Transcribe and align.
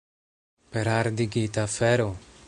Per 0.75 0.87
ardigita 0.93 1.67
fero! 1.67 2.09